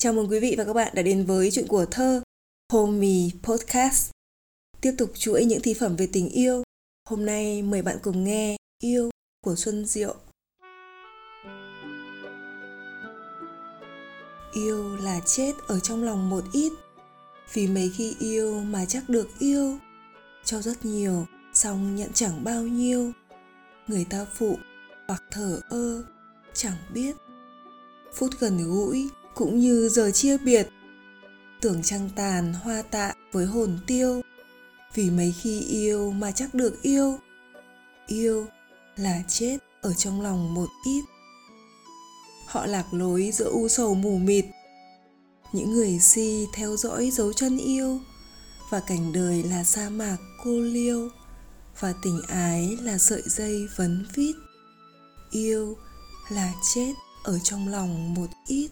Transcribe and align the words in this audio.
Chào 0.00 0.12
mừng 0.12 0.30
quý 0.30 0.40
vị 0.40 0.54
và 0.58 0.64
các 0.64 0.72
bạn 0.72 0.92
đã 0.94 1.02
đến 1.02 1.24
với 1.24 1.50
chuyện 1.50 1.66
của 1.66 1.86
thơ 1.86 2.22
Homey 2.72 3.30
Podcast. 3.42 4.10
Tiếp 4.80 4.92
tục 4.98 5.10
chuỗi 5.14 5.44
những 5.44 5.62
thi 5.62 5.74
phẩm 5.74 5.96
về 5.96 6.08
tình 6.12 6.28
yêu. 6.28 6.62
Hôm 7.08 7.26
nay 7.26 7.62
mời 7.62 7.82
bạn 7.82 7.96
cùng 8.02 8.24
nghe 8.24 8.56
Yêu 8.82 9.10
của 9.44 9.56
Xuân 9.56 9.86
Diệu. 9.86 10.14
Yêu 14.52 14.96
là 14.96 15.20
chết 15.26 15.52
ở 15.68 15.80
trong 15.80 16.04
lòng 16.04 16.30
một 16.30 16.44
ít 16.52 16.72
Vì 17.52 17.66
mấy 17.66 17.92
khi 17.96 18.16
yêu 18.20 18.60
mà 18.60 18.84
chắc 18.84 19.08
được 19.08 19.28
yêu 19.38 19.78
Cho 20.44 20.60
rất 20.62 20.84
nhiều, 20.84 21.26
xong 21.54 21.96
nhận 21.96 22.12
chẳng 22.12 22.44
bao 22.44 22.62
nhiêu 22.62 23.12
Người 23.86 24.06
ta 24.10 24.26
phụ 24.34 24.58
hoặc 25.08 25.22
thở 25.30 25.60
ơ, 25.68 26.04
chẳng 26.54 26.76
biết 26.94 27.16
Phút 28.14 28.30
gần 28.40 28.58
gũi 28.64 29.08
cũng 29.38 29.60
như 29.60 29.88
giờ 29.88 30.10
chia 30.10 30.38
biệt. 30.38 30.68
Tưởng 31.60 31.82
trăng 31.82 32.10
tàn 32.16 32.54
hoa 32.54 32.82
tạ 32.82 33.14
với 33.32 33.46
hồn 33.46 33.78
tiêu, 33.86 34.22
vì 34.94 35.10
mấy 35.10 35.34
khi 35.42 35.60
yêu 35.60 36.10
mà 36.10 36.32
chắc 36.32 36.54
được 36.54 36.82
yêu. 36.82 37.18
Yêu 38.06 38.46
là 38.96 39.22
chết 39.28 39.58
ở 39.82 39.94
trong 39.94 40.20
lòng 40.20 40.54
một 40.54 40.66
ít. 40.86 41.04
Họ 42.46 42.66
lạc 42.66 42.86
lối 42.92 43.30
giữa 43.32 43.50
u 43.50 43.68
sầu 43.68 43.94
mù 43.94 44.18
mịt. 44.18 44.44
Những 45.52 45.72
người 45.72 45.98
si 45.98 46.46
theo 46.54 46.76
dõi 46.76 47.10
dấu 47.10 47.32
chân 47.32 47.58
yêu, 47.58 48.00
và 48.70 48.80
cảnh 48.80 49.12
đời 49.12 49.42
là 49.42 49.64
sa 49.64 49.88
mạc 49.88 50.16
cô 50.44 50.60
liêu, 50.60 51.08
và 51.80 51.94
tình 52.02 52.20
ái 52.28 52.76
là 52.82 52.98
sợi 52.98 53.22
dây 53.26 53.68
vấn 53.76 54.06
vít. 54.14 54.34
Yêu 55.30 55.76
là 56.28 56.52
chết 56.74 56.92
ở 57.24 57.38
trong 57.38 57.68
lòng 57.68 58.14
một 58.14 58.28
ít. 58.46 58.70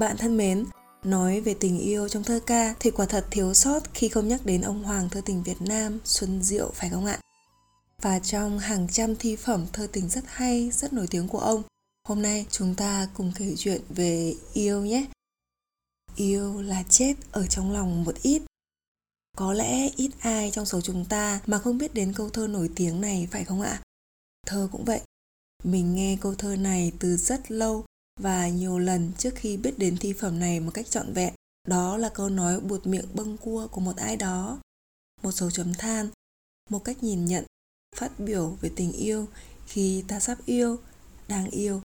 Bạn 0.00 0.16
thân 0.16 0.36
mến, 0.36 0.64
nói 1.04 1.40
về 1.40 1.54
tình 1.60 1.78
yêu 1.78 2.08
trong 2.08 2.22
thơ 2.22 2.40
ca 2.46 2.74
thì 2.80 2.90
quả 2.90 3.06
thật 3.06 3.26
thiếu 3.30 3.54
sót 3.54 3.80
khi 3.94 4.08
không 4.08 4.28
nhắc 4.28 4.46
đến 4.46 4.62
ông 4.62 4.82
hoàng 4.82 5.08
thơ 5.08 5.20
tình 5.24 5.42
Việt 5.42 5.62
Nam 5.62 5.98
Xuân 6.04 6.42
Diệu 6.42 6.70
phải 6.74 6.90
không 6.90 7.06
ạ? 7.06 7.20
Và 8.02 8.18
trong 8.18 8.58
hàng 8.58 8.88
trăm 8.88 9.16
thi 9.16 9.36
phẩm 9.36 9.66
thơ 9.72 9.86
tình 9.92 10.08
rất 10.08 10.24
hay, 10.26 10.70
rất 10.70 10.92
nổi 10.92 11.06
tiếng 11.10 11.28
của 11.28 11.38
ông, 11.38 11.62
hôm 12.08 12.22
nay 12.22 12.46
chúng 12.50 12.74
ta 12.74 13.08
cùng 13.14 13.32
kể 13.36 13.54
chuyện 13.58 13.80
về 13.88 14.34
yêu 14.52 14.84
nhé. 14.84 15.06
Yêu 16.16 16.62
là 16.62 16.82
chết 16.88 17.14
ở 17.32 17.46
trong 17.46 17.72
lòng 17.72 18.04
một 18.04 18.14
ít. 18.22 18.42
Có 19.36 19.52
lẽ 19.52 19.88
ít 19.96 20.10
ai 20.20 20.50
trong 20.50 20.66
số 20.66 20.80
chúng 20.80 21.04
ta 21.04 21.40
mà 21.46 21.58
không 21.58 21.78
biết 21.78 21.94
đến 21.94 22.12
câu 22.12 22.30
thơ 22.30 22.46
nổi 22.46 22.70
tiếng 22.76 23.00
này 23.00 23.28
phải 23.30 23.44
không 23.44 23.60
ạ? 23.60 23.82
Thơ 24.46 24.68
cũng 24.72 24.84
vậy. 24.84 25.00
Mình 25.64 25.94
nghe 25.94 26.18
câu 26.20 26.34
thơ 26.34 26.56
này 26.56 26.92
từ 26.98 27.16
rất 27.16 27.50
lâu 27.50 27.84
và 28.22 28.48
nhiều 28.48 28.78
lần 28.78 29.12
trước 29.18 29.34
khi 29.34 29.56
biết 29.56 29.78
đến 29.78 29.96
thi 29.96 30.12
phẩm 30.12 30.38
này 30.38 30.60
một 30.60 30.70
cách 30.74 30.90
trọn 30.90 31.12
vẹn. 31.12 31.34
Đó 31.68 31.96
là 31.96 32.08
câu 32.08 32.28
nói 32.28 32.60
buột 32.60 32.86
miệng 32.86 33.14
bâng 33.14 33.36
cua 33.36 33.68
của 33.70 33.80
một 33.80 33.96
ai 33.96 34.16
đó. 34.16 34.60
Một 35.22 35.32
dấu 35.32 35.50
chấm 35.50 35.74
than, 35.74 36.08
một 36.70 36.78
cách 36.84 37.02
nhìn 37.02 37.24
nhận, 37.24 37.44
phát 37.96 38.20
biểu 38.20 38.58
về 38.60 38.70
tình 38.76 38.92
yêu 38.92 39.26
khi 39.66 40.04
ta 40.08 40.20
sắp 40.20 40.38
yêu, 40.46 40.76
đang 41.28 41.50
yêu 41.50 41.80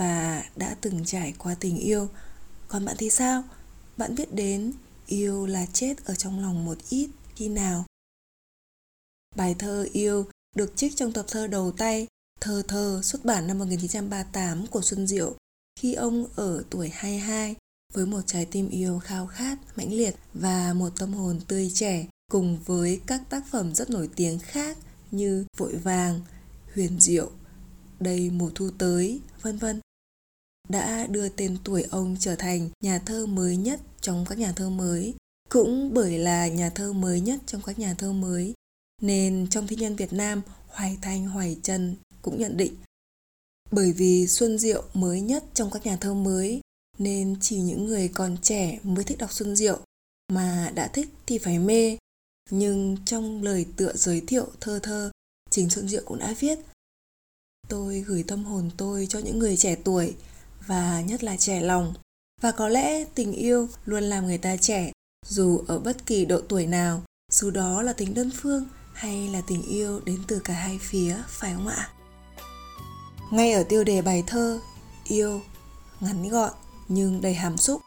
và 0.00 0.44
đã 0.56 0.76
từng 0.80 1.04
trải 1.04 1.34
qua 1.38 1.56
tình 1.60 1.78
yêu. 1.78 2.08
Còn 2.68 2.84
bạn 2.84 2.96
thì 2.98 3.10
sao? 3.10 3.42
Bạn 3.96 4.14
biết 4.14 4.34
đến 4.34 4.72
yêu 5.06 5.46
là 5.46 5.66
chết 5.72 6.04
ở 6.04 6.14
trong 6.14 6.40
lòng 6.40 6.64
một 6.64 6.78
ít 6.88 7.10
khi 7.34 7.48
nào? 7.48 7.84
Bài 9.36 9.54
thơ 9.58 9.88
yêu 9.92 10.26
được 10.56 10.72
trích 10.76 10.96
trong 10.96 11.12
tập 11.12 11.24
thơ 11.28 11.46
đầu 11.46 11.72
tay, 11.72 12.06
Thơ 12.40 12.62
thơ 12.68 13.00
xuất 13.02 13.24
bản 13.24 13.46
năm 13.46 13.58
1938 13.58 14.66
của 14.66 14.82
Xuân 14.82 15.06
Diệu 15.06 15.34
khi 15.78 15.94
ông 15.94 16.26
ở 16.36 16.62
tuổi 16.70 16.88
22 16.94 17.54
với 17.94 18.06
một 18.06 18.20
trái 18.26 18.46
tim 18.50 18.68
yêu 18.68 18.98
khao 18.98 19.26
khát, 19.26 19.58
mãnh 19.76 19.92
liệt 19.92 20.14
và 20.34 20.72
một 20.72 20.88
tâm 20.98 21.12
hồn 21.12 21.40
tươi 21.48 21.70
trẻ 21.74 22.06
cùng 22.30 22.58
với 22.64 23.00
các 23.06 23.22
tác 23.30 23.46
phẩm 23.50 23.74
rất 23.74 23.90
nổi 23.90 24.08
tiếng 24.16 24.38
khác 24.38 24.78
như 25.10 25.44
Vội 25.56 25.76
vàng, 25.76 26.20
Huyền 26.74 27.00
diệu, 27.00 27.30
Đây 28.00 28.30
mùa 28.30 28.50
thu 28.54 28.70
tới, 28.78 29.20
vân 29.42 29.58
vân 29.58 29.80
đã 30.68 31.06
đưa 31.06 31.28
tên 31.28 31.56
tuổi 31.64 31.82
ông 31.82 32.16
trở 32.20 32.36
thành 32.36 32.70
nhà 32.80 32.98
thơ 32.98 33.26
mới 33.26 33.56
nhất 33.56 33.80
trong 34.00 34.24
các 34.28 34.38
nhà 34.38 34.52
thơ 34.52 34.70
mới. 34.70 35.14
Cũng 35.48 35.94
bởi 35.94 36.18
là 36.18 36.48
nhà 36.48 36.70
thơ 36.70 36.92
mới 36.92 37.20
nhất 37.20 37.40
trong 37.46 37.62
các 37.62 37.78
nhà 37.78 37.94
thơ 37.94 38.12
mới, 38.12 38.54
nên 39.02 39.46
trong 39.50 39.66
thi 39.66 39.76
nhân 39.76 39.96
Việt 39.96 40.12
Nam, 40.12 40.42
Hoài 40.68 40.98
Thanh 41.02 41.26
Hoài 41.26 41.56
Trân 41.62 41.96
cũng 42.22 42.38
nhận 42.38 42.56
định 42.56 42.74
bởi 43.70 43.92
vì 43.92 44.26
Xuân 44.26 44.58
Diệu 44.58 44.84
mới 44.94 45.20
nhất 45.20 45.44
trong 45.54 45.70
các 45.70 45.86
nhà 45.86 45.96
thơ 45.96 46.14
mới 46.14 46.60
nên 46.98 47.36
chỉ 47.40 47.58
những 47.58 47.86
người 47.86 48.08
còn 48.08 48.36
trẻ 48.42 48.78
mới 48.82 49.04
thích 49.04 49.18
đọc 49.18 49.32
Xuân 49.32 49.56
Diệu 49.56 49.78
mà 50.32 50.72
đã 50.74 50.88
thích 50.88 51.08
thì 51.26 51.38
phải 51.38 51.58
mê. 51.58 51.98
Nhưng 52.50 52.96
trong 53.04 53.42
lời 53.42 53.66
tựa 53.76 53.92
giới 53.94 54.20
thiệu 54.20 54.46
thơ 54.60 54.78
thơ, 54.82 55.10
chính 55.50 55.70
Xuân 55.70 55.88
Diệu 55.88 56.02
cũng 56.04 56.18
đã 56.18 56.34
viết 56.38 56.58
Tôi 57.68 58.00
gửi 58.00 58.22
tâm 58.22 58.44
hồn 58.44 58.70
tôi 58.76 59.06
cho 59.10 59.18
những 59.18 59.38
người 59.38 59.56
trẻ 59.56 59.76
tuổi 59.84 60.14
và 60.66 61.00
nhất 61.00 61.24
là 61.24 61.36
trẻ 61.36 61.60
lòng. 61.60 61.94
Và 62.40 62.50
có 62.50 62.68
lẽ 62.68 63.04
tình 63.04 63.32
yêu 63.32 63.68
luôn 63.84 64.02
làm 64.02 64.26
người 64.26 64.38
ta 64.38 64.56
trẻ 64.56 64.92
dù 65.26 65.64
ở 65.68 65.78
bất 65.78 66.06
kỳ 66.06 66.24
độ 66.24 66.40
tuổi 66.48 66.66
nào, 66.66 67.02
dù 67.32 67.50
đó 67.50 67.82
là 67.82 67.92
tình 67.92 68.14
đơn 68.14 68.30
phương 68.34 68.64
hay 68.92 69.28
là 69.28 69.42
tình 69.46 69.62
yêu 69.62 70.00
đến 70.00 70.22
từ 70.28 70.40
cả 70.44 70.54
hai 70.54 70.78
phía, 70.82 71.22
phải 71.28 71.54
không 71.54 71.68
ạ? 71.68 71.90
Ngay 73.30 73.52
ở 73.52 73.62
tiêu 73.62 73.84
đề 73.84 74.02
bài 74.02 74.24
thơ 74.26 74.60
yêu, 75.04 75.40
ngắn 76.00 76.28
gọn 76.28 76.52
nhưng 76.88 77.20
đầy 77.20 77.34
hàm 77.34 77.56
xúc, 77.56 77.82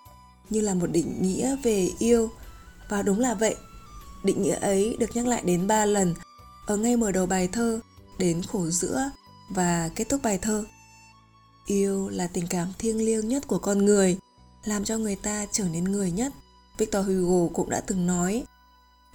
như 0.49 0.61
là 0.61 0.73
một 0.73 0.87
định 0.87 1.21
nghĩa 1.21 1.55
về 1.63 1.89
yêu. 1.99 2.29
Và 2.89 3.01
đúng 3.01 3.19
là 3.19 3.33
vậy, 3.33 3.55
định 4.23 4.43
nghĩa 4.43 4.55
ấy 4.55 4.97
được 4.99 5.15
nhắc 5.15 5.27
lại 5.27 5.41
đến 5.45 5.67
ba 5.67 5.85
lần 5.85 6.15
ở 6.65 6.77
ngay 6.77 6.97
mở 6.97 7.11
đầu 7.11 7.25
bài 7.25 7.47
thơ, 7.47 7.79
đến 8.17 8.41
khổ 8.43 8.69
giữa 8.69 9.11
và 9.49 9.89
kết 9.95 10.09
thúc 10.09 10.21
bài 10.23 10.37
thơ. 10.37 10.65
Yêu 11.65 12.09
là 12.09 12.27
tình 12.27 12.47
cảm 12.47 12.73
thiêng 12.79 13.05
liêng 13.05 13.27
nhất 13.27 13.47
của 13.47 13.59
con 13.59 13.85
người, 13.85 14.17
làm 14.63 14.83
cho 14.83 14.97
người 14.97 15.15
ta 15.15 15.45
trở 15.51 15.63
nên 15.63 15.83
người 15.83 16.11
nhất. 16.11 16.33
Victor 16.77 17.07
hugo 17.07 17.53
cũng 17.53 17.69
đã 17.69 17.81
từng 17.87 18.07
nói, 18.07 18.43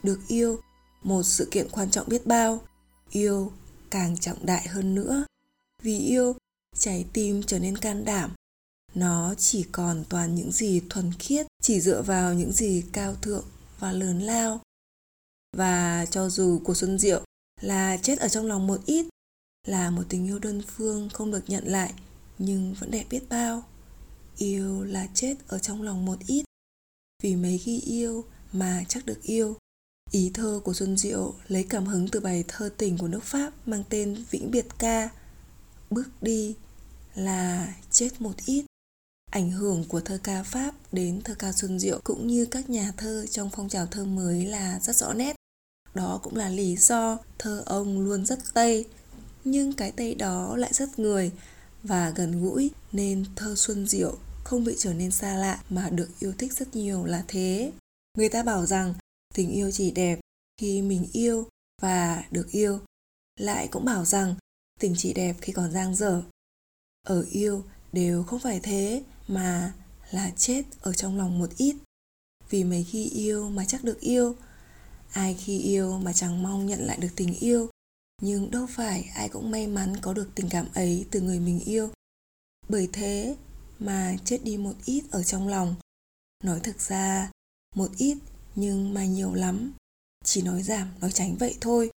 được 0.02 0.20
yêu, 0.28 0.58
một 1.02 1.22
sự 1.22 1.48
kiện 1.50 1.68
quan 1.70 1.90
trọng 1.90 2.08
biết 2.08 2.26
bao, 2.26 2.60
yêu 3.10 3.52
càng 3.90 4.16
trọng 4.18 4.46
đại 4.46 4.68
hơn 4.68 4.94
nữa 4.94 5.24
vì 5.82 5.98
yêu, 5.98 6.36
trái 6.78 7.06
tim 7.12 7.42
trở 7.42 7.58
nên 7.58 7.78
can 7.78 8.04
đảm. 8.04 8.34
Nó 8.94 9.34
chỉ 9.34 9.64
còn 9.72 10.04
toàn 10.08 10.34
những 10.34 10.52
gì 10.52 10.82
thuần 10.90 11.12
khiết, 11.18 11.46
chỉ 11.62 11.80
dựa 11.80 12.02
vào 12.02 12.34
những 12.34 12.52
gì 12.52 12.84
cao 12.92 13.14
thượng 13.14 13.44
và 13.78 13.92
lớn 13.92 14.20
lao. 14.20 14.60
Và 15.56 16.06
cho 16.10 16.28
dù 16.28 16.60
của 16.64 16.74
xuân 16.74 16.98
diệu 16.98 17.24
là 17.60 17.96
chết 17.96 18.18
ở 18.18 18.28
trong 18.28 18.46
lòng 18.46 18.66
một 18.66 18.80
ít, 18.86 19.06
là 19.66 19.90
một 19.90 20.02
tình 20.08 20.26
yêu 20.26 20.38
đơn 20.38 20.62
phương 20.66 21.08
không 21.08 21.30
được 21.30 21.44
nhận 21.46 21.64
lại, 21.66 21.94
nhưng 22.38 22.74
vẫn 22.74 22.90
đẹp 22.90 23.04
biết 23.10 23.28
bao. 23.28 23.62
Yêu 24.36 24.84
là 24.84 25.08
chết 25.14 25.36
ở 25.48 25.58
trong 25.58 25.82
lòng 25.82 26.04
một 26.04 26.18
ít. 26.26 26.44
Vì 27.22 27.36
mấy 27.36 27.58
khi 27.58 27.80
yêu 27.80 28.24
mà 28.52 28.84
chắc 28.88 29.06
được 29.06 29.22
yêu, 29.22 29.56
ý 30.10 30.30
thơ 30.34 30.60
của 30.64 30.74
xuân 30.74 30.96
diệu 30.96 31.34
lấy 31.48 31.66
cảm 31.68 31.86
hứng 31.86 32.08
từ 32.08 32.20
bài 32.20 32.44
thơ 32.48 32.70
tình 32.76 32.98
của 32.98 33.08
nước 33.08 33.24
pháp 33.24 33.68
mang 33.68 33.84
tên 33.88 34.24
vĩnh 34.30 34.50
biệt 34.50 34.66
ca 34.78 35.08
bước 35.90 36.08
đi 36.20 36.54
là 37.14 37.74
chết 37.90 38.20
một 38.20 38.34
ít. 38.46 38.64
Ảnh 39.30 39.50
hưởng 39.50 39.84
của 39.88 40.00
thơ 40.00 40.18
ca 40.22 40.42
pháp 40.42 40.74
đến 40.92 41.20
thơ 41.22 41.34
ca 41.38 41.52
xuân 41.52 41.78
diệu 41.78 42.00
cũng 42.04 42.26
như 42.26 42.46
các 42.46 42.70
nhà 42.70 42.92
thơ 42.96 43.26
trong 43.30 43.50
phong 43.52 43.68
trào 43.68 43.86
thơ 43.86 44.04
mới 44.04 44.46
là 44.46 44.80
rất 44.80 44.96
rõ 44.96 45.12
nét. 45.12 45.36
Đó 45.94 46.20
cũng 46.22 46.36
là 46.36 46.48
lý 46.48 46.76
do 46.76 47.18
thơ 47.38 47.62
ông 47.66 48.00
luôn 48.00 48.26
rất 48.26 48.38
tây, 48.54 48.84
nhưng 49.44 49.72
cái 49.72 49.92
tây 49.92 50.14
đó 50.14 50.56
lại 50.56 50.70
rất 50.72 50.98
người 50.98 51.32
và 51.82 52.10
gần 52.10 52.42
gũi, 52.42 52.70
nên 52.92 53.24
thơ 53.36 53.54
xuân 53.56 53.86
diệu 53.86 54.18
không 54.44 54.64
bị 54.64 54.74
trở 54.78 54.94
nên 54.94 55.10
xa 55.10 55.36
lạ 55.36 55.62
mà 55.70 55.90
được 55.90 56.08
yêu 56.20 56.32
thích 56.38 56.52
rất 56.52 56.76
nhiều 56.76 57.04
là 57.04 57.24
thế. 57.28 57.72
Người 58.18 58.28
ta 58.28 58.42
bảo 58.42 58.66
rằng 58.66 58.94
tình 59.34 59.50
yêu 59.50 59.70
chỉ 59.70 59.90
đẹp 59.90 60.20
khi 60.60 60.82
mình 60.82 61.06
yêu 61.12 61.48
và 61.82 62.24
được 62.30 62.50
yêu. 62.50 62.80
Lại 63.40 63.68
cũng 63.70 63.84
bảo 63.84 64.04
rằng 64.04 64.34
tình 64.80 64.94
chị 64.96 65.12
đẹp 65.12 65.36
khi 65.40 65.52
còn 65.52 65.72
giang 65.72 65.94
dở. 65.94 66.22
Ở 67.02 67.26
yêu 67.30 67.64
đều 67.92 68.22
không 68.22 68.40
phải 68.40 68.60
thế, 68.62 69.02
mà 69.28 69.74
là 70.10 70.30
chết 70.36 70.62
ở 70.80 70.92
trong 70.92 71.18
lòng 71.18 71.38
một 71.38 71.50
ít. 71.56 71.76
Vì 72.50 72.64
mấy 72.64 72.84
khi 72.84 73.04
yêu 73.04 73.48
mà 73.48 73.64
chắc 73.64 73.84
được 73.84 74.00
yêu, 74.00 74.34
ai 75.12 75.34
khi 75.34 75.58
yêu 75.58 75.98
mà 75.98 76.12
chẳng 76.12 76.42
mong 76.42 76.66
nhận 76.66 76.80
lại 76.80 76.98
được 77.00 77.10
tình 77.16 77.34
yêu. 77.34 77.70
Nhưng 78.22 78.50
đâu 78.50 78.66
phải 78.70 79.10
ai 79.14 79.28
cũng 79.28 79.50
may 79.50 79.66
mắn 79.66 79.96
có 80.00 80.12
được 80.12 80.30
tình 80.34 80.48
cảm 80.50 80.66
ấy 80.74 81.06
từ 81.10 81.20
người 81.20 81.40
mình 81.40 81.60
yêu. 81.60 81.90
Bởi 82.68 82.88
thế 82.92 83.36
mà 83.78 84.16
chết 84.24 84.44
đi 84.44 84.56
một 84.56 84.74
ít 84.84 85.04
ở 85.10 85.22
trong 85.22 85.48
lòng. 85.48 85.74
Nói 86.44 86.60
thực 86.60 86.80
ra, 86.80 87.30
một 87.74 87.88
ít 87.96 88.18
nhưng 88.54 88.94
mà 88.94 89.04
nhiều 89.04 89.34
lắm. 89.34 89.72
Chỉ 90.24 90.42
nói 90.42 90.62
giảm, 90.62 90.88
nói 91.00 91.12
tránh 91.12 91.36
vậy 91.36 91.56
thôi 91.60 91.90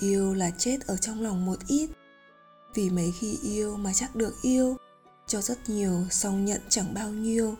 yêu 0.00 0.34
là 0.34 0.50
chết 0.50 0.78
ở 0.86 0.96
trong 0.96 1.22
lòng 1.22 1.46
một 1.46 1.58
ít. 1.66 1.90
Vì 2.74 2.90
mấy 2.90 3.12
khi 3.20 3.38
yêu 3.42 3.76
mà 3.76 3.92
chắc 3.92 4.16
được 4.16 4.34
yêu, 4.42 4.76
cho 5.26 5.40
rất 5.40 5.68
nhiều 5.68 6.06
song 6.10 6.44
nhận 6.44 6.60
chẳng 6.68 6.94
bao 6.94 7.10
nhiêu, 7.10 7.54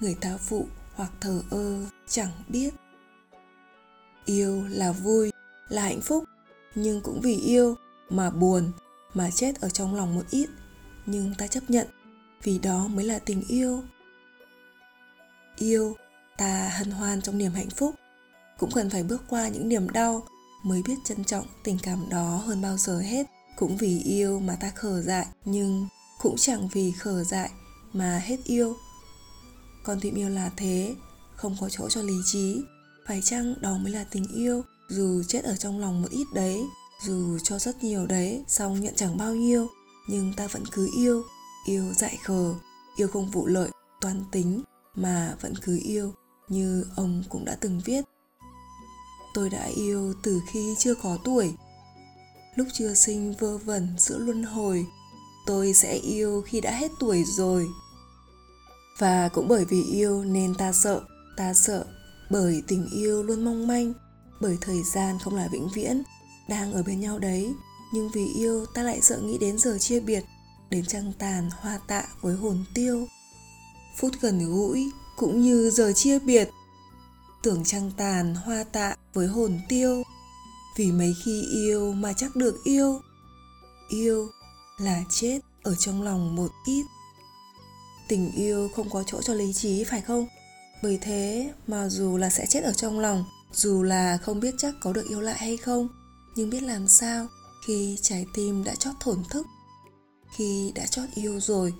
người 0.00 0.14
ta 0.20 0.36
phụ 0.36 0.66
hoặc 0.94 1.10
thờ 1.20 1.42
ơ, 1.50 1.84
chẳng 2.08 2.30
biết. 2.48 2.74
Yêu 4.24 4.64
là 4.68 4.92
vui, 4.92 5.32
là 5.68 5.82
hạnh 5.82 6.00
phúc, 6.00 6.24
nhưng 6.74 7.00
cũng 7.00 7.20
vì 7.20 7.36
yêu 7.36 7.76
mà 8.10 8.30
buồn, 8.30 8.72
mà 9.14 9.30
chết 9.30 9.60
ở 9.60 9.68
trong 9.68 9.94
lòng 9.94 10.14
một 10.14 10.24
ít, 10.30 10.48
nhưng 11.06 11.34
ta 11.38 11.46
chấp 11.46 11.70
nhận, 11.70 11.86
vì 12.42 12.58
đó 12.58 12.86
mới 12.86 13.04
là 13.04 13.18
tình 13.18 13.42
yêu. 13.48 13.82
Yêu, 15.56 15.96
ta 16.36 16.68
hân 16.68 16.90
hoan 16.90 17.22
trong 17.22 17.38
niềm 17.38 17.52
hạnh 17.52 17.70
phúc, 17.70 17.94
cũng 18.58 18.70
cần 18.70 18.90
phải 18.90 19.02
bước 19.02 19.22
qua 19.28 19.48
những 19.48 19.68
niềm 19.68 19.88
đau 19.88 20.26
mới 20.62 20.82
biết 20.82 20.96
trân 21.04 21.24
trọng 21.24 21.46
tình 21.62 21.78
cảm 21.82 22.08
đó 22.08 22.42
hơn 22.46 22.62
bao 22.62 22.76
giờ 22.76 23.00
hết. 23.00 23.26
Cũng 23.56 23.76
vì 23.76 23.98
yêu 23.98 24.40
mà 24.40 24.56
ta 24.60 24.70
khờ 24.74 25.02
dại, 25.02 25.26
nhưng 25.44 25.88
cũng 26.20 26.36
chẳng 26.36 26.68
vì 26.72 26.92
khờ 26.92 27.24
dại 27.24 27.50
mà 27.92 28.18
hết 28.18 28.36
yêu. 28.44 28.76
Con 29.84 30.00
tim 30.00 30.14
yêu 30.14 30.28
là 30.28 30.50
thế, 30.56 30.94
không 31.36 31.56
có 31.60 31.68
chỗ 31.68 31.88
cho 31.88 32.02
lý 32.02 32.14
trí. 32.24 32.62
Phải 33.06 33.20
chăng 33.24 33.54
đó 33.60 33.78
mới 33.78 33.92
là 33.92 34.04
tình 34.10 34.26
yêu? 34.34 34.62
Dù 34.88 35.22
chết 35.28 35.44
ở 35.44 35.56
trong 35.56 35.80
lòng 35.80 36.02
một 36.02 36.08
ít 36.10 36.26
đấy, 36.34 36.64
dù 37.06 37.38
cho 37.42 37.58
rất 37.58 37.84
nhiều 37.84 38.06
đấy 38.06 38.44
xong 38.48 38.80
nhận 38.80 38.94
chẳng 38.96 39.16
bao 39.16 39.34
nhiêu. 39.34 39.68
Nhưng 40.08 40.32
ta 40.36 40.46
vẫn 40.46 40.62
cứ 40.72 40.88
yêu 40.96 41.22
yêu 41.64 41.92
dại 41.92 42.18
khờ, 42.24 42.54
yêu 42.96 43.08
không 43.08 43.30
vụ 43.30 43.46
lợi, 43.46 43.70
toan 44.00 44.24
tính 44.32 44.62
mà 44.94 45.36
vẫn 45.40 45.54
cứ 45.62 45.80
yêu. 45.84 46.14
Như 46.48 46.84
ông 46.96 47.22
cũng 47.28 47.44
đã 47.44 47.56
từng 47.60 47.80
viết 47.84 48.04
tôi 49.34 49.50
đã 49.50 49.64
yêu 49.64 50.12
từ 50.22 50.40
khi 50.50 50.74
chưa 50.78 50.94
có 50.94 51.18
tuổi. 51.24 51.54
Lúc 52.54 52.66
chưa 52.72 52.94
sinh 52.94 53.34
vơ 53.38 53.58
vẩn 53.58 53.88
giữa 53.98 54.18
luân 54.18 54.42
hồi, 54.42 54.86
tôi 55.46 55.74
sẽ 55.74 55.94
yêu 55.94 56.42
khi 56.46 56.60
đã 56.60 56.70
hết 56.70 56.90
tuổi 57.00 57.24
rồi. 57.24 57.68
Và 58.98 59.28
cũng 59.28 59.48
bởi 59.48 59.64
vì 59.64 59.82
yêu 59.82 60.24
nên 60.24 60.54
ta 60.54 60.72
sợ 60.72 61.00
ta 61.36 61.54
sợ 61.54 61.84
bởi 62.30 62.62
tình 62.68 62.88
yêu 62.92 63.22
luôn 63.22 63.44
mong 63.44 63.66
manh, 63.66 63.92
bởi 64.40 64.58
thời 64.60 64.82
gian 64.82 65.18
không 65.18 65.34
là 65.34 65.48
vĩnh 65.52 65.68
viễn, 65.74 66.02
đang 66.48 66.72
ở 66.72 66.82
bên 66.82 67.00
nhau 67.00 67.18
đấy. 67.18 67.54
Nhưng 67.92 68.10
vì 68.14 68.26
yêu, 68.26 68.66
ta 68.74 68.82
lại 68.82 69.00
sợ 69.02 69.18
nghĩ 69.18 69.38
đến 69.38 69.58
giờ 69.58 69.78
chia 69.78 70.00
biệt, 70.00 70.24
đến 70.70 70.84
trăng 70.86 71.12
tàn 71.18 71.50
hoa 71.60 71.78
tạ 71.88 72.04
với 72.20 72.36
hồn 72.36 72.64
tiêu. 72.74 73.06
Phút 73.96 74.12
gần 74.20 74.54
gũi 74.54 74.90
cũng 75.16 75.42
như 75.42 75.70
giờ 75.70 75.92
chia 75.92 76.18
biệt 76.18 76.48
tưởng 77.42 77.64
trăng 77.64 77.90
tàn, 77.96 78.34
hoa 78.34 78.64
tạ 78.64 78.96
với 79.14 79.26
hồn 79.26 79.60
tiêu. 79.68 80.02
Vì 80.76 80.92
mấy 80.92 81.14
khi 81.24 81.42
yêu 81.54 81.92
mà 81.92 82.12
chắc 82.12 82.36
được 82.36 82.64
yêu. 82.64 83.00
Yêu 83.88 84.28
là 84.78 85.04
chết 85.10 85.40
ở 85.62 85.74
trong 85.74 86.02
lòng 86.02 86.36
một 86.36 86.50
ít. 86.66 86.86
Tình 88.08 88.32
yêu 88.32 88.68
không 88.76 88.90
có 88.90 89.04
chỗ 89.06 89.22
cho 89.22 89.34
lý 89.34 89.52
trí, 89.52 89.84
phải 89.84 90.00
không? 90.00 90.26
Bởi 90.82 90.98
thế 91.02 91.52
mà 91.66 91.88
dù 91.88 92.16
là 92.16 92.30
sẽ 92.30 92.46
chết 92.46 92.64
ở 92.64 92.72
trong 92.72 92.98
lòng, 92.98 93.24
dù 93.52 93.82
là 93.82 94.16
không 94.16 94.40
biết 94.40 94.54
chắc 94.58 94.74
có 94.80 94.92
được 94.92 95.08
yêu 95.08 95.20
lại 95.20 95.36
hay 95.38 95.56
không, 95.56 95.88
nhưng 96.36 96.50
biết 96.50 96.62
làm 96.62 96.88
sao 96.88 97.26
khi 97.66 97.98
trái 98.02 98.26
tim 98.34 98.64
đã 98.64 98.74
chót 98.74 98.94
thổn 99.00 99.24
thức, 99.30 99.46
khi 100.36 100.72
đã 100.74 100.86
chót 100.86 101.08
yêu 101.14 101.40
rồi. 101.40 101.74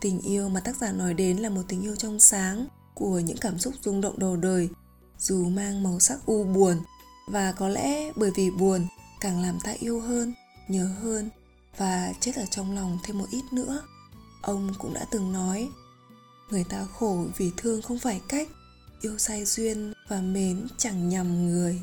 Tình 0.00 0.20
yêu 0.20 0.48
mà 0.48 0.60
tác 0.60 0.76
giả 0.76 0.92
nói 0.92 1.14
đến 1.14 1.36
là 1.36 1.50
một 1.50 1.62
tình 1.68 1.82
yêu 1.82 1.96
trong 1.96 2.20
sáng 2.20 2.66
của 2.94 3.18
những 3.18 3.36
cảm 3.36 3.58
xúc 3.58 3.74
rung 3.82 4.00
động 4.00 4.18
đầu 4.18 4.36
đời 4.36 4.68
dù 5.18 5.48
mang 5.48 5.82
màu 5.82 6.00
sắc 6.00 6.18
u 6.26 6.44
buồn 6.44 6.80
và 7.26 7.52
có 7.52 7.68
lẽ 7.68 8.12
bởi 8.16 8.30
vì 8.34 8.50
buồn 8.50 8.86
càng 9.20 9.42
làm 9.42 9.60
ta 9.60 9.74
yêu 9.80 10.00
hơn, 10.00 10.34
nhớ 10.68 10.84
hơn 11.02 11.30
và 11.76 12.12
chết 12.20 12.36
ở 12.36 12.46
trong 12.46 12.74
lòng 12.74 12.98
thêm 13.02 13.18
một 13.18 13.26
ít 13.30 13.44
nữa. 13.52 13.82
Ông 14.42 14.74
cũng 14.78 14.94
đã 14.94 15.06
từng 15.10 15.32
nói, 15.32 15.68
người 16.50 16.64
ta 16.64 16.86
khổ 16.94 17.26
vì 17.36 17.52
thương 17.56 17.82
không 17.82 17.98
phải 17.98 18.20
cách 18.28 18.48
yêu 19.00 19.18
sai 19.18 19.44
duyên 19.44 19.92
và 20.08 20.20
mến 20.20 20.66
chẳng 20.78 21.08
nhầm 21.08 21.46
người. 21.46 21.80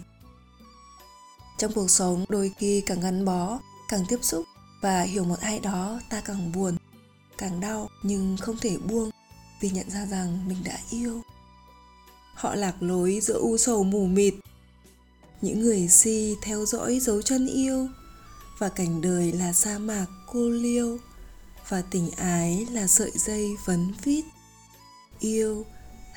Trong 1.58 1.74
cuộc 1.74 1.90
sống, 1.90 2.26
đôi 2.30 2.52
khi 2.58 2.82
càng 2.82 3.02
gắn 3.02 3.26
bó, 3.26 3.60
càng 3.90 4.06
tiếp 4.10 4.20
xúc 4.22 4.46
và 4.82 5.02
hiểu 5.02 5.24
một 5.24 5.40
ai 5.40 5.60
đó, 5.60 6.00
ta 6.10 6.22
càng 6.22 6.52
buồn, 6.52 6.78
càng 7.38 7.60
đau 7.60 7.90
nhưng 8.04 8.38
không 8.38 8.58
thể 8.58 8.78
buông 8.78 9.12
vì 9.62 9.70
nhận 9.70 9.90
ra 9.90 10.06
rằng 10.06 10.48
mình 10.48 10.58
đã 10.64 10.78
yêu 10.90 11.22
họ 12.36 12.56
lạc 12.56 12.76
lối 12.80 13.20
giữa 13.22 13.40
u 13.40 13.58
sầu 13.58 13.84
mù 13.84 14.06
mịt. 14.06 14.34
Những 15.42 15.62
người 15.62 15.88
si 15.88 16.36
theo 16.42 16.66
dõi 16.66 17.00
dấu 17.00 17.22
chân 17.22 17.48
yêu, 17.48 17.88
và 18.58 18.70
cảnh 18.70 19.02
đời 19.02 19.32
là 19.32 19.54
sa 19.54 19.78
mạc 19.78 20.06
cô 20.28 20.50
liêu, 20.50 20.98
và 21.70 21.82
tình 21.82 22.12
ái 22.12 22.68
là 22.72 22.88
sợi 22.88 23.12
dây 23.16 23.50
vấn 23.66 23.94
vít. 24.04 24.26
Yêu 25.20 25.66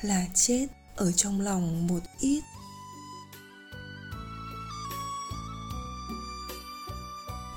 là 0.01 0.25
chết 0.35 0.67
ở 0.95 1.11
trong 1.11 1.41
lòng 1.41 1.87
một 1.87 1.99
ít. 2.19 2.43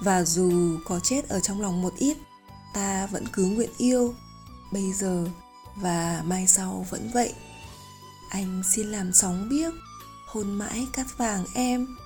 Và 0.01 0.25
dù 0.25 0.79
có 0.85 1.01
chết 1.01 1.29
ở 1.29 1.41
trong 1.41 1.61
lòng 1.61 1.83
một 1.83 1.95
ít, 1.97 2.17
ta 2.75 3.07
vẫn 3.07 3.25
cứ 3.33 3.45
nguyện 3.45 3.71
yêu, 3.79 4.15
bây 4.73 4.93
giờ 4.93 5.29
và 5.77 6.23
mai 6.27 6.47
sau 6.47 6.87
vẫn 6.91 7.11
vậy 7.15 7.35
anh 8.33 8.63
xin 8.65 8.87
làm 8.87 9.13
sóng 9.13 9.49
biếc. 9.49 9.73
Hôn 10.27 10.53
mãi 10.59 10.87
cắt 10.93 11.07
vàng 11.19 11.45
em. 11.55 11.97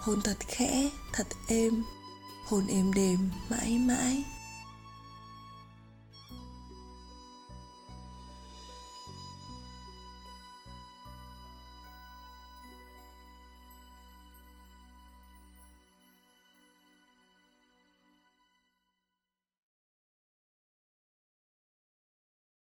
Hôn 0.00 0.22
thật 0.22 0.36
khẽ, 0.48 0.90
thật 1.12 1.26
êm. 1.48 1.84
Hôn 2.46 2.66
êm 2.66 2.92
đềm 2.92 3.30
mãi 3.48 3.78
mãi. 3.78 4.24